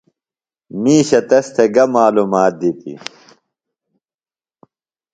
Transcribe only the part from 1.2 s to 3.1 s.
تس تھےۡ گہ معلومات دِتیۡ؟